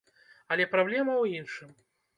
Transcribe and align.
Але 0.55 0.67
праблема 0.73 1.13
ў 1.19 1.25
іншым. 1.41 1.81